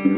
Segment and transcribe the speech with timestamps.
[0.00, 0.16] Welcome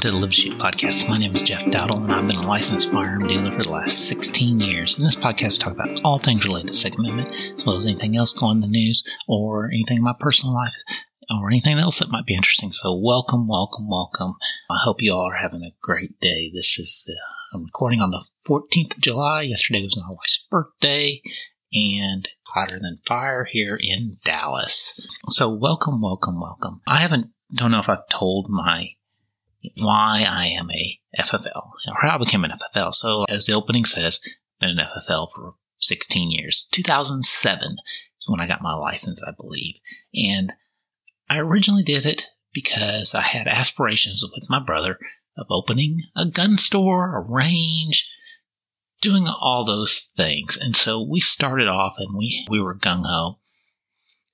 [0.00, 1.06] to the Live Shoot podcast.
[1.06, 4.08] My name is Jeff Dowdle, and I've been a licensed firearm dealer for the last
[4.08, 4.96] 16 years.
[4.96, 7.84] In this podcast, I talk about all things related to Second Amendment, as well as
[7.84, 10.72] anything else going in the news or anything in my personal life
[11.28, 12.72] or anything else that might be interesting.
[12.72, 14.36] So, welcome, welcome, welcome.
[14.70, 16.50] I hope you all are having a great day.
[16.52, 19.42] This is, uh, I'm recording on the 14th of July.
[19.42, 21.20] Yesterday was my wife's birthday,
[21.72, 24.98] and hotter than fire here in Dallas.
[25.28, 26.80] So, welcome, welcome, welcome.
[26.86, 28.90] I haven't, don't know if I've told my
[29.82, 32.94] why I am a FFL or how I became an FFL.
[32.94, 34.20] So, as the opening says,
[34.60, 36.66] been an FFL for 16 years.
[36.72, 37.78] 2007 is
[38.26, 39.74] when I got my license, I believe.
[40.14, 40.54] And
[41.28, 44.98] I originally did it because I had aspirations with my brother
[45.36, 48.10] of opening a gun store, a range,
[49.00, 50.56] doing all those things.
[50.58, 53.40] And so we started off and we, we were gung ho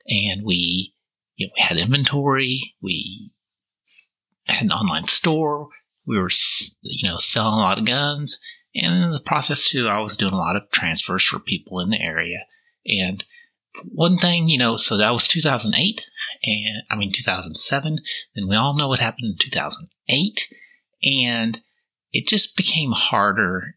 [0.06, 0.94] and we,
[1.36, 2.74] you know, we had inventory.
[2.82, 3.32] We
[4.46, 5.68] had an online store.
[6.06, 6.30] We were,
[6.82, 8.38] you know, selling a lot of guns.
[8.74, 11.90] And in the process too, I was doing a lot of transfers for people in
[11.90, 12.44] the area.
[12.86, 13.24] And
[13.84, 16.04] one thing, you know, so that was 2008
[16.44, 17.98] and I mean 2007.
[18.34, 20.48] Then we all know what happened in 2008
[21.02, 21.60] and
[22.12, 23.76] it just became harder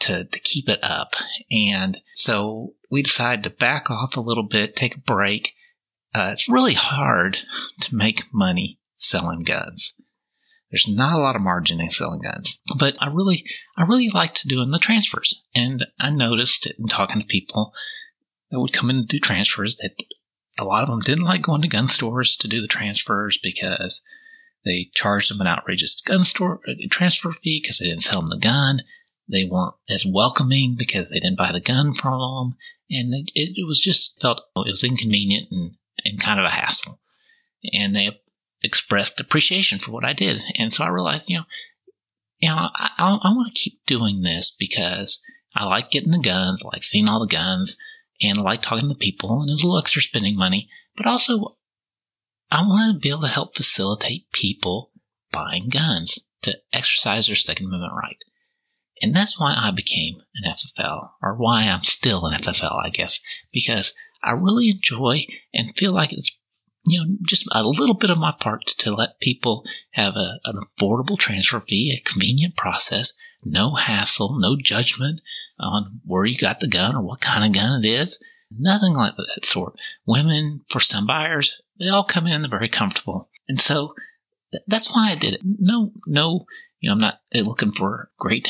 [0.00, 1.14] to, to keep it up.
[1.50, 5.54] And so we decided to back off a little bit, take a break.
[6.14, 7.38] Uh, it's really hard
[7.80, 9.94] to make money selling guns.
[10.70, 13.44] There's not a lot of margin in selling guns, but I really,
[13.76, 15.42] I really liked doing the transfers.
[15.54, 17.72] And I noticed in talking to people
[18.50, 19.96] that would come in and do transfers that
[20.58, 24.04] a lot of them didn't like going to gun stores to do the transfers because
[24.64, 28.30] they charged them an outrageous gun store uh, transfer fee because they didn't sell them
[28.30, 28.82] the gun.
[29.30, 32.56] They weren't as welcoming because they didn't buy the gun from them,
[32.90, 35.72] and it, it was just felt it was inconvenient and,
[36.04, 36.98] and kind of a hassle.
[37.72, 38.18] And they
[38.62, 40.42] expressed appreciation for what I did.
[40.56, 41.44] And so I realized, you know,
[42.38, 45.22] you know, I, I, I want to keep doing this because
[45.54, 47.76] I like getting the guns, I like seeing all the guns,
[48.22, 50.68] and like talking to people, and it was a little extra spending money.
[50.96, 51.56] But also,
[52.50, 54.90] I want to be able to help facilitate people
[55.30, 58.16] buying guns to exercise their Second Amendment right.
[59.00, 63.20] And that's why I became an FFL, or why I'm still an FFL, I guess,
[63.52, 66.36] because I really enjoy and feel like it's
[66.86, 70.58] you know, just a little bit of my part to let people have a, an
[70.58, 73.12] affordable transfer fee, a convenient process,
[73.44, 75.20] no hassle, no judgment
[75.58, 78.22] on where you got the gun or what kind of gun it is.
[78.56, 79.78] Nothing like that sort.
[80.06, 83.28] Women, for some buyers, they all come in, very comfortable.
[83.48, 83.94] And so
[84.52, 85.40] th- that's why I did it.
[85.44, 86.46] No, no,
[86.80, 88.48] you know, I'm not looking for great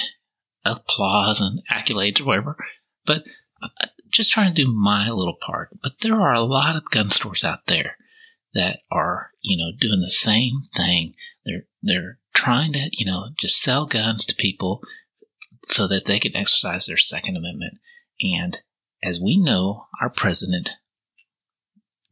[0.64, 2.56] applause and accolades or whatever,
[3.06, 3.24] but
[3.62, 5.70] uh, just trying to do my little part.
[5.82, 7.96] But there are a lot of gun stores out there
[8.54, 11.14] that are, you know, doing the same thing.
[11.44, 14.80] They're, they're trying to, you know, just sell guns to people
[15.66, 17.74] so that they can exercise their Second Amendment.
[18.20, 18.62] And
[19.02, 20.70] as we know, our president,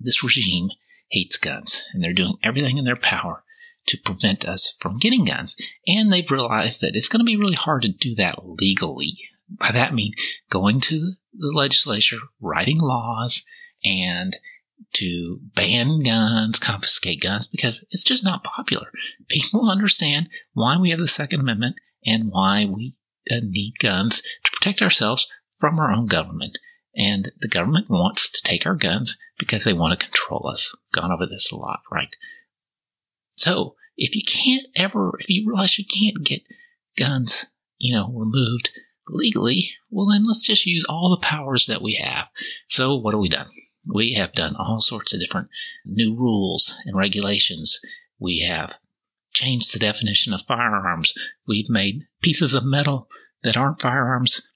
[0.00, 0.70] this regime
[1.10, 3.44] hates guns and they're doing everything in their power
[3.86, 5.56] to prevent us from getting guns.
[5.86, 9.16] And they've realized that it's going to be really hard to do that legally.
[9.48, 10.12] By that I mean
[10.50, 13.44] going to the legislature, writing laws,
[13.84, 14.36] and
[14.94, 18.86] to ban guns, confiscate guns, because it's just not popular.
[19.28, 22.94] People understand why we have the Second Amendment and why we
[23.30, 25.26] uh, need guns to protect ourselves
[25.58, 26.58] from our own government.
[26.94, 30.74] And the government wants to take our guns because they want to control us.
[30.74, 32.14] We've gone over this a lot, right?
[33.32, 36.42] So if you can't ever, if you realize you can't get
[36.96, 37.46] guns,
[37.78, 38.70] you know, removed
[39.08, 42.28] legally, well then let's just use all the powers that we have.
[42.66, 43.48] So what have we done?
[43.86, 45.48] We have done all sorts of different
[45.84, 47.80] new rules and regulations.
[48.18, 48.78] We have
[49.32, 51.12] changed the definition of firearms.
[51.46, 53.08] We've made pieces of metal
[53.42, 54.50] that aren't firearms,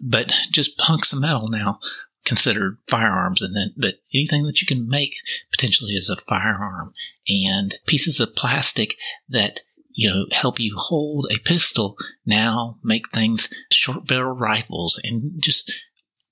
[0.00, 1.78] but just hunks of metal now
[2.26, 5.14] considered firearms and then anything that you can make
[5.52, 6.92] potentially is a firearm
[7.28, 8.96] and pieces of plastic
[9.28, 9.60] that
[9.92, 11.96] you know help you hold a pistol
[12.26, 15.72] now make things short barrel rifles and just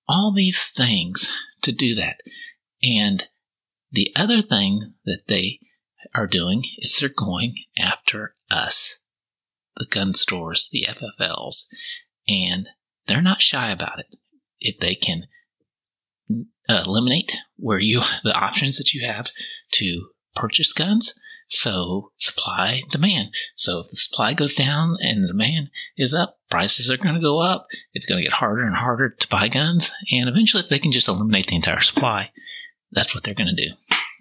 [0.09, 1.33] all these things
[1.65, 2.21] to do that.
[2.83, 3.29] And
[3.91, 5.61] the other thing that they
[6.15, 9.01] are doing is they're going after us,
[9.77, 11.65] the gun stores, the FFLs,
[12.29, 12.69] and
[13.07, 14.07] they're not shy about it.
[14.61, 15.27] If they can
[16.69, 19.31] uh, eliminate where you the options that you have
[19.73, 21.15] to purchase guns,
[21.55, 23.33] So supply, demand.
[23.55, 27.21] So if the supply goes down and the demand is up, prices are going to
[27.21, 27.69] go up.
[27.93, 29.93] It's going to get harder and harder to buy guns.
[30.11, 32.33] And eventually, if they can just eliminate the entire supply,
[32.91, 33.75] that's what they're going to do.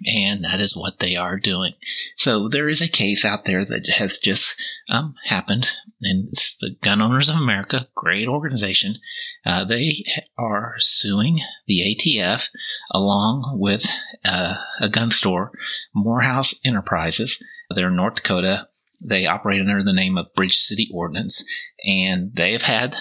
[0.06, 1.74] And that is what they are doing.
[2.18, 4.56] So there is a case out there that has just
[4.88, 5.70] um, happened,
[6.02, 8.98] and it's the Gun Owners of America, great organization.
[9.46, 10.06] Uh, they
[10.38, 12.50] are suing the ATF
[12.92, 13.86] along with
[14.24, 15.52] uh, a gun store,
[15.94, 17.44] Morehouse Enterprises.
[17.70, 18.68] They're in North Dakota.
[19.04, 21.44] They operate under the name of Bridge City Ordnance,
[21.86, 22.96] and they have had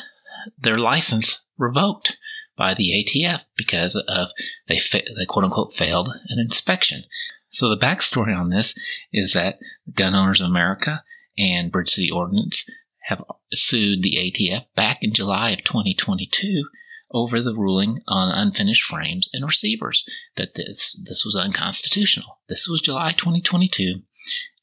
[0.58, 2.16] their license revoked
[2.56, 4.28] by the ATF because of
[4.68, 7.02] they fa- they quote unquote failed an inspection.
[7.50, 8.74] So the backstory on this
[9.12, 9.58] is that
[9.94, 11.04] Gun Owners of America
[11.38, 12.64] and Bridge City Ordnance
[13.06, 16.68] have sued the ATF back in July of 2022
[17.10, 22.40] over the ruling on unfinished frames and receivers that this this was unconstitutional.
[22.48, 24.02] This was July 2022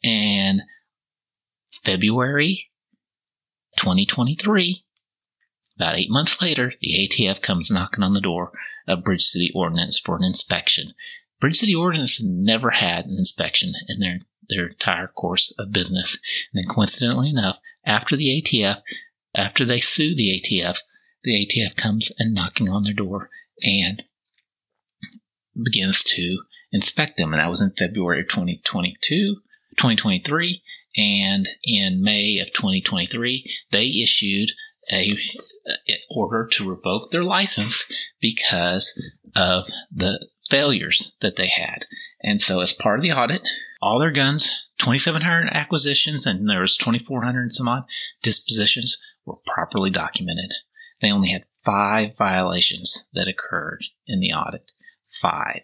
[0.04, 0.64] and
[1.84, 2.72] February
[3.78, 4.84] 2023
[5.80, 8.52] about eight months later, the ATF comes knocking on the door
[8.86, 10.94] of Bridge City Ordnance for an inspection.
[11.40, 14.20] Bridge City Ordnance never had an inspection in their,
[14.50, 16.20] their entire course of business.
[16.52, 18.82] And then coincidentally enough, after the ATF,
[19.36, 20.80] after they sue the ATF,
[21.24, 23.30] the ATF comes and knocking on their door
[23.64, 24.04] and
[25.62, 27.34] begins to inspect them.
[27.34, 29.36] And that was in February of 2022,
[29.76, 30.62] 2023.
[30.98, 34.52] And in May of 2023, they issued
[34.92, 35.18] a,
[35.68, 37.92] a order to revoke their license
[38.22, 39.00] because
[39.36, 41.86] of the failures that they had.
[42.22, 43.48] And so, as part of the audit,
[43.82, 47.84] all their guns, 2,700 acquisitions, and there was 2,400 some odd
[48.24, 50.52] dispositions were properly documented.
[51.02, 54.72] They only had five violations that occurred in the audit.
[55.22, 55.62] Five.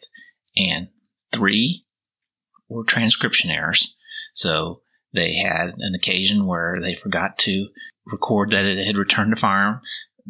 [0.55, 0.89] And
[1.31, 1.85] three
[2.69, 3.95] were transcription errors.
[4.33, 4.81] So
[5.13, 7.69] they had an occasion where they forgot to
[8.05, 9.81] record that it had returned to firearm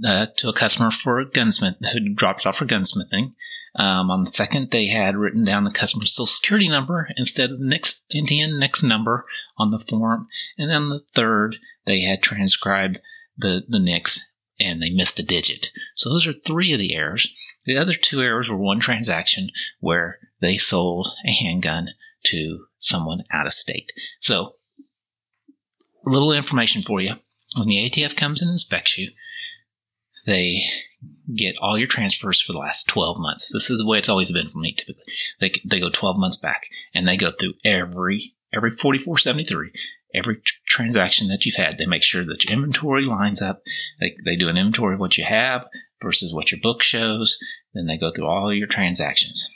[0.04, 3.34] uh, to a customer for a gunsmith who dropped off for gunsmithing.
[3.76, 7.60] Um, on the second, they had written down the customer's social security number instead of
[7.60, 9.26] the NICS NTN NICS number
[9.58, 10.28] on the form.
[10.58, 13.00] And then the third, they had transcribed
[13.38, 14.22] the, the NICS
[14.60, 15.72] and they missed a digit.
[15.96, 17.34] So those are three of the errors.
[17.66, 19.50] The other two errors were one transaction
[19.80, 21.90] where they sold a handgun
[22.26, 23.92] to someone out of state.
[24.20, 24.56] So,
[26.06, 27.16] a little information for you
[27.56, 29.12] when the ATF comes and inspects you,
[30.26, 30.62] they
[31.34, 33.52] get all your transfers for the last 12 months.
[33.52, 35.04] This is the way it's always been for me typically.
[35.40, 36.64] They, they go 12 months back
[36.94, 39.72] and they go through every, every 4473,
[40.14, 41.78] every tr- transaction that you've had.
[41.78, 43.62] They make sure that your inventory lines up.
[44.00, 45.68] They, they do an inventory of what you have
[46.02, 47.40] versus what your book shows.
[47.74, 49.52] Then they go through all your transactions.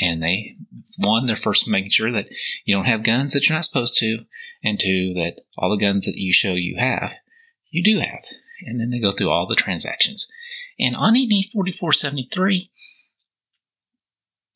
[0.00, 0.56] And they,
[0.98, 2.26] one, they're first making sure that
[2.64, 4.24] you don't have guns that you're not supposed to,
[4.64, 7.14] and two, that all the guns that you show you have
[7.74, 8.22] you do have.
[8.66, 10.28] And then they go through all the transactions.
[10.78, 12.70] And on any 4473,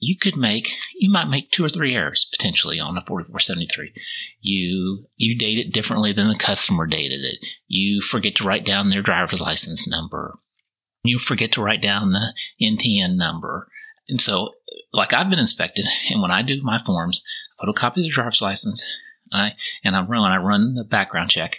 [0.00, 3.92] you could make, you might make two or three errors potentially on a 4473.
[4.40, 7.44] You, you date it differently than the customer dated it.
[7.66, 10.38] You forget to write down their driver's license number.
[11.02, 13.68] You forget to write down the NTN number.
[14.08, 14.54] And so,
[14.92, 17.22] like I've been inspected, and when I do my forms,
[17.60, 18.86] I photocopy the driver's license,
[19.32, 19.52] I,
[19.84, 21.58] and I run, I run the background check,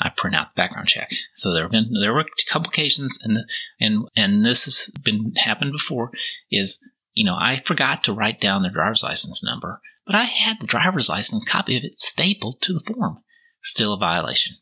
[0.00, 1.10] I print out the background check.
[1.34, 3.38] So there have been there were a couple occasions, and
[3.80, 6.10] and and this has been happened before.
[6.50, 6.78] Is
[7.14, 10.66] you know I forgot to write down the driver's license number, but I had the
[10.66, 13.18] driver's license copy of it stapled to the form.
[13.62, 14.56] Still a violation,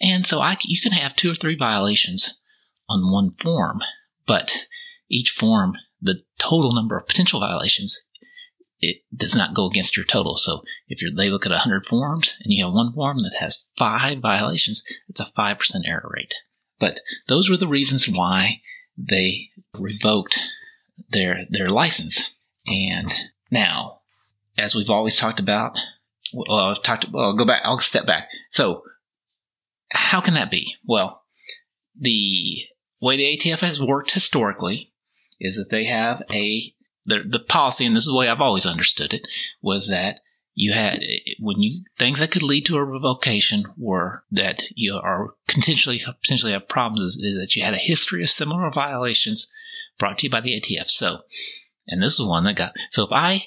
[0.00, 2.40] and so I you can have two or three violations
[2.88, 3.80] on one form,
[4.26, 4.66] but
[5.08, 8.06] each form the total number of potential violations
[8.80, 10.36] it does not go against your total.
[10.36, 14.18] So if they look at 100 forms and you have one form that has five
[14.20, 16.34] violations, it's a 5% error rate.
[16.78, 18.62] But those were the reasons why
[18.96, 20.40] they revoked
[21.10, 22.34] their, their license.
[22.66, 23.12] And
[23.50, 24.00] now,
[24.56, 25.78] as we've always talked about,
[26.32, 28.28] well, I've talked, well, I'll go back, I'll step back.
[28.50, 28.82] So
[29.92, 30.76] how can that be?
[30.86, 31.22] Well,
[31.98, 32.62] the
[33.00, 34.92] way the ATF has worked historically
[35.38, 38.66] is that they have a the the policy, and this is the way I've always
[38.66, 39.26] understood it,
[39.62, 40.20] was that
[40.54, 41.00] you had
[41.38, 46.52] when you things that could lead to a revocation were that you are potentially potentially
[46.52, 49.50] have problems is, is that you had a history of similar violations
[49.98, 50.88] brought to you by the ATF.
[50.88, 51.20] So,
[51.86, 53.46] and this is one that got so if I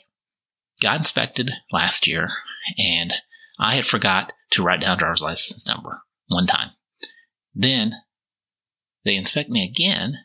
[0.82, 2.30] got inspected last year
[2.78, 3.14] and
[3.60, 6.72] I had forgot to write down driver's license number one time,
[7.54, 7.94] then
[9.06, 10.20] they inspect me again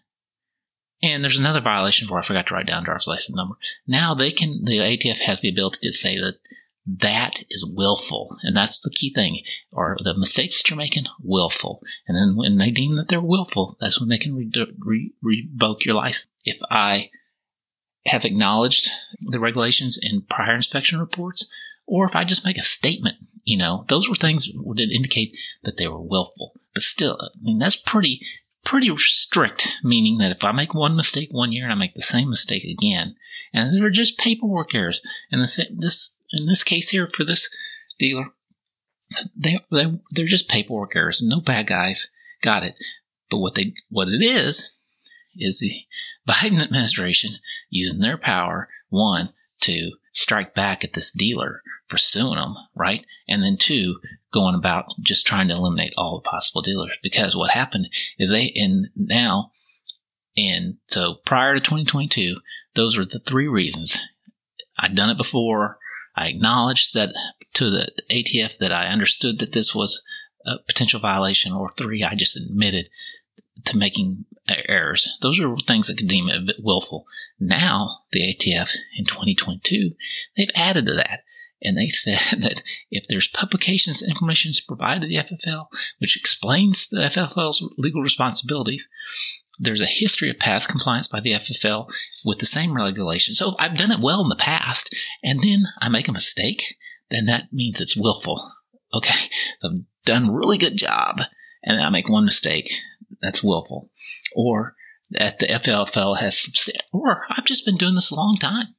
[1.03, 3.55] and there's another violation where I forgot to write down driver's license number.
[3.87, 6.39] Now they can, the ATF has the ability to say that
[6.87, 8.37] that is willful.
[8.43, 9.43] And that's the key thing.
[9.71, 11.83] Or the mistakes that you're making, willful.
[12.07, 14.51] And then when they deem that they're willful, that's when they can re-
[14.81, 16.29] re- revoke your license.
[16.45, 17.11] If I
[18.07, 18.91] have acknowledged
[19.21, 21.49] the regulations in prior inspection reports,
[21.87, 25.77] or if I just make a statement, you know, those were things that indicate that
[25.77, 26.53] they were willful.
[26.75, 28.21] But still, I mean, that's pretty,
[28.69, 32.03] pretty strict, meaning that if I make one mistake one year and I make the
[32.03, 33.17] same mistake again,
[33.55, 35.01] and there are just paperwork errors,
[35.33, 37.49] and this, this in this case here for this
[37.99, 38.27] dealer,
[39.35, 41.23] they, they they're just paperwork errors.
[41.25, 42.09] No bad guys
[42.43, 42.75] got it.
[43.31, 44.77] But what they what it is
[45.35, 45.85] is the
[46.31, 47.37] Biden administration
[47.71, 49.31] using their power one
[49.63, 53.05] to strike back at this dealer for suing them, right?
[53.27, 54.01] And then two,
[54.33, 58.45] going about just trying to eliminate all the possible dealers because what happened is they
[58.45, 59.53] in now
[60.39, 62.37] and so prior to 2022,
[62.75, 64.07] those were the three reasons.
[64.79, 65.79] I'd done it before.
[66.15, 67.13] I acknowledged that
[67.55, 70.03] to the ATF that I understood that this was
[70.47, 72.89] a potential violation, or three, I just admitted
[73.65, 75.17] to making errors.
[75.21, 77.07] Those are things that could deem it a bit willful.
[77.41, 79.93] Now, the ATF in 2022,
[80.37, 81.25] they've added to that.
[81.63, 85.67] And they said that if there's publications and information provided to the FFL,
[85.99, 88.87] which explains the FFL's legal responsibilities,
[89.59, 91.89] there's a history of past compliance by the FFL
[92.25, 93.35] with the same regulation.
[93.35, 96.77] So I've done it well in the past, and then I make a mistake,
[97.11, 98.53] then that means it's willful.
[98.95, 99.29] Okay,
[99.65, 101.21] I've done a really good job,
[101.65, 102.71] and I make one mistake,
[103.21, 103.91] that's willful.
[104.35, 104.77] Or
[105.11, 108.75] that the FFL has, or I've just been doing this a long time.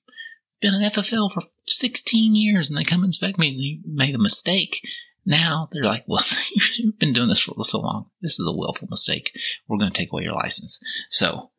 [0.62, 4.20] Been an FFL for 16 years, and they come inspect me and you made a
[4.20, 4.82] mistake.
[5.26, 6.24] Now they're like, well,
[6.78, 8.08] you've been doing this for so long.
[8.22, 9.32] This is a willful mistake.
[9.68, 10.82] We're going to take away your license.
[11.10, 11.52] So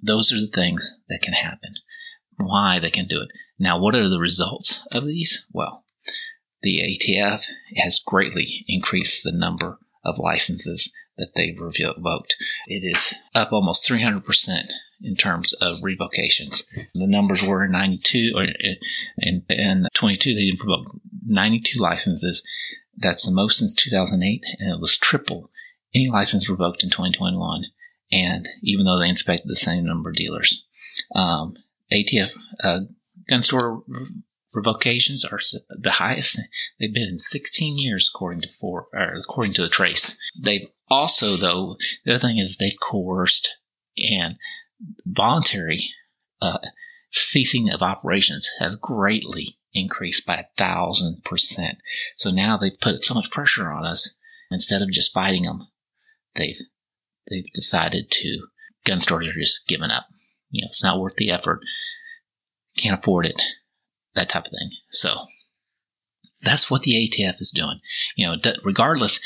[0.00, 1.76] those are the things that can happen.
[2.36, 3.30] Why they can do it.
[3.58, 5.46] Now, what are the results of these?
[5.52, 5.84] Well,
[6.62, 12.36] the ATF has greatly increased the number of licenses that they've revoked.
[12.66, 14.72] It is up almost 300%
[15.02, 16.64] in terms of revocations.
[16.94, 18.46] The numbers were 92 or
[19.18, 22.42] in, in 22, they revoked 92 licenses.
[22.96, 25.50] That's the most since 2008, and it was triple
[25.96, 27.64] any license revoked in 2021.
[28.12, 30.66] And even though they inspected the same number of dealers,
[31.14, 31.56] um,
[31.92, 32.30] ATF
[32.62, 32.80] uh,
[33.28, 33.82] gun store
[34.54, 36.40] revocations are the highest
[36.78, 40.18] they've been in 16 years, according to four, according to the trace.
[40.38, 43.56] They've also, though, the other thing is they've coerced
[43.96, 44.36] and
[45.06, 45.90] voluntary
[46.40, 46.58] uh,
[47.10, 51.78] ceasing of operations has greatly increased by a thousand percent.
[52.16, 54.16] So now they've put so much pressure on us.
[54.50, 55.66] Instead of just fighting them,
[56.36, 56.60] they've
[57.28, 58.46] they've decided to
[58.84, 60.06] gun stores are just giving up.
[60.50, 61.60] You know, it's not worth the effort.
[62.78, 63.40] Can't afford it.
[64.14, 64.70] That type of thing.
[64.88, 65.26] So
[66.40, 67.80] that's what the ATF is doing.
[68.16, 69.20] You know, regardless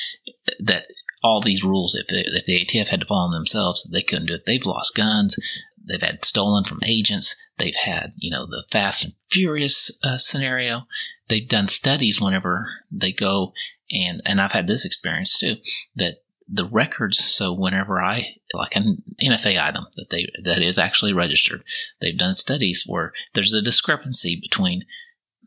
[0.58, 0.86] that
[1.22, 4.26] all these rules, if, they, if the ATF had to follow them themselves, they couldn't
[4.26, 4.46] do it.
[4.46, 5.38] They've lost guns.
[5.86, 7.36] They've had stolen from agents.
[7.58, 10.82] They've had, you know, the Fast and Furious uh, scenario.
[11.28, 13.52] They've done studies whenever they go
[13.90, 15.56] and, and I've had this experience too,
[15.96, 17.18] that the records.
[17.18, 21.62] So whenever I, like an NFA item that they, that is actually registered,
[22.00, 24.84] they've done studies where there's a discrepancy between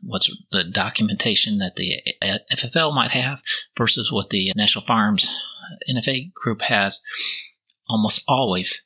[0.02, 2.02] what's the documentation that the
[2.52, 3.42] FFL might have
[3.76, 5.42] versus what the National Firearms
[5.90, 7.02] NFA group has.
[7.88, 8.82] Almost always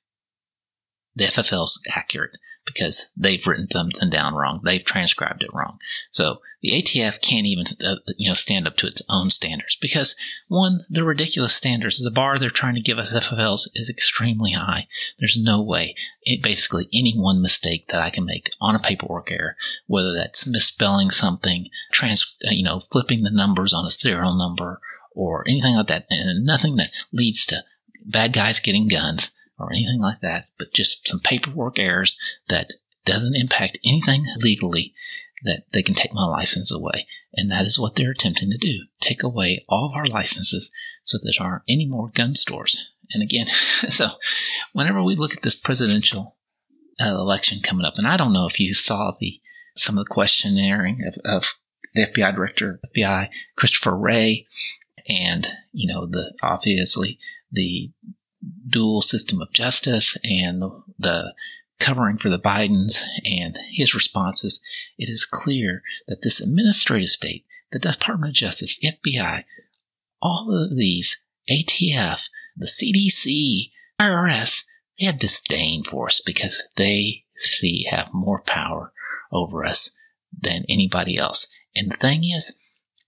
[1.14, 2.32] the FFL's accurate
[2.68, 4.61] because they've written something down wrong.
[4.64, 5.78] They've transcribed it wrong.
[6.11, 10.16] So the ATF can't even, uh, you know, stand up to its own standards because
[10.49, 12.02] one, the ridiculous standards.
[12.02, 14.87] The bar they're trying to give us FFLs is extremely high.
[15.18, 19.30] There's no way, it, basically, any one mistake that I can make on a paperwork
[19.30, 19.56] error,
[19.87, 24.80] whether that's misspelling something, trans, uh, you know, flipping the numbers on a serial number,
[25.18, 27.64] or anything like that, and nothing that leads to
[28.06, 32.16] bad guys getting guns or anything like that, but just some paperwork errors
[32.48, 32.72] that
[33.04, 34.94] doesn't impact anything legally
[35.42, 37.06] that they can take my license away.
[37.34, 38.84] And that is what they're attempting to do.
[39.00, 40.70] Take away all of our licenses
[41.02, 42.90] so there aren't any more gun stores.
[43.12, 43.46] And again,
[43.88, 44.10] so
[44.72, 46.37] whenever we look at this presidential
[47.00, 49.40] uh, election coming up, and I don't know if you saw the
[49.75, 51.54] some of the questionnaire of, of
[51.94, 54.46] the FBI director, FBI Christopher Wray,
[55.09, 57.19] and you know the obviously
[57.50, 57.91] the
[58.69, 61.35] dual system of justice and the, the
[61.79, 64.62] covering for the Bidens and his responses,
[64.99, 69.45] it is clear that this administrative state, the Department of Justice, FBI,
[70.21, 74.65] all of these, ATF, the CDC, IRS,
[74.99, 78.93] they have disdain for us because they see have more power
[79.31, 79.91] over us
[80.37, 81.47] than anybody else.
[81.75, 82.59] And the thing is,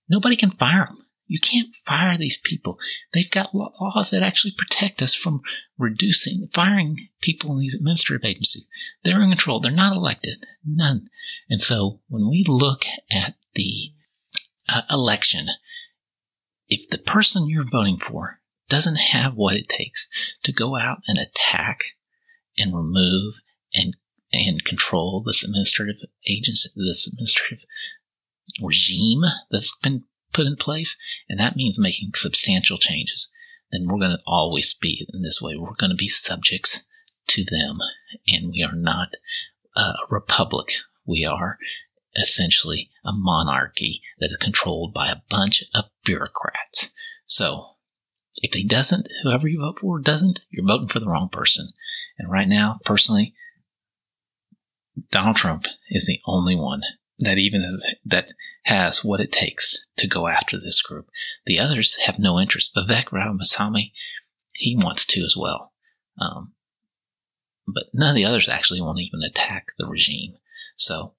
[0.09, 1.00] nobody can fire them.
[1.31, 2.77] You can't fire these people.
[3.13, 5.43] They've got laws that actually protect us from
[5.79, 8.67] reducing, firing people in these administrative agencies.
[9.05, 9.61] They're in control.
[9.61, 10.45] They're not elected.
[10.67, 11.09] None.
[11.49, 12.83] And so when we look
[13.13, 13.93] at the
[14.69, 15.51] uh, election,
[16.69, 20.09] if the person you're voting for doesn't have what it takes
[20.43, 21.93] to go out and attack
[22.59, 23.35] and remove
[23.73, 23.95] and
[24.33, 27.65] and control this administrative agency, this administrative
[28.61, 30.97] regime that's been put in place,
[31.29, 33.31] and that means making substantial changes,
[33.73, 35.57] then we're going to always be in this way.
[35.57, 36.85] We're going to be subjects
[37.29, 37.79] to them,
[38.27, 39.15] and we are not
[39.77, 40.73] a republic.
[41.07, 41.59] We are
[42.17, 46.91] essentially a monarchy that is controlled by a bunch of bureaucrats.
[47.27, 47.77] So,
[48.37, 51.73] if he doesn't, whoever you vote for doesn't, you're voting for the wrong person.
[52.19, 53.35] And right now, personally,
[55.11, 56.83] Donald Trump is the only one
[57.21, 57.67] that even
[58.05, 58.33] that
[58.65, 61.09] has what it takes to go after this group.
[61.47, 62.75] The others have no interest.
[62.75, 63.93] Vivek Ramaswamy,
[64.53, 65.73] he wants to as well.
[66.21, 66.53] Um,
[67.67, 70.35] but none of the others actually want to even attack the regime.
[70.77, 71.15] So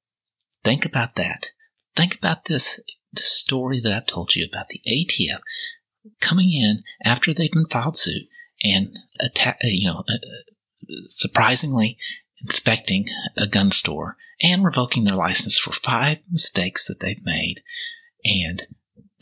[0.63, 1.51] think about that.
[1.95, 2.79] Think about this,
[3.11, 5.41] this story that I've told you about the ATF
[6.19, 8.23] coming in after they've been filed suit
[8.63, 11.97] and attack, you know, uh, surprisingly
[12.41, 13.05] inspecting
[13.37, 17.61] a gun store and revoking their license for five mistakes that they've made
[18.23, 18.67] and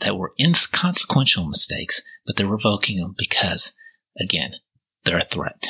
[0.00, 3.76] that were inconsequential mistakes, but they're revoking them because,
[4.18, 4.54] again,
[5.04, 5.68] they're a threat.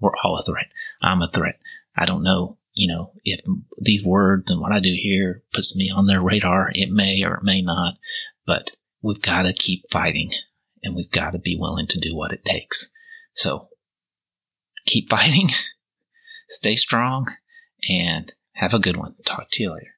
[0.00, 0.66] We're all a threat.
[1.00, 1.58] I'm a threat.
[1.96, 3.40] I don't know, you know, if
[3.80, 6.70] these words and what I do here puts me on their radar.
[6.74, 7.94] It may or it may not,
[8.46, 10.32] but we've got to keep fighting
[10.82, 12.90] and we've got to be willing to do what it takes.
[13.32, 13.68] So
[14.86, 15.50] keep fighting,
[16.52, 17.26] stay strong,
[17.88, 19.14] and have a good one.
[19.24, 19.90] Talk to you later.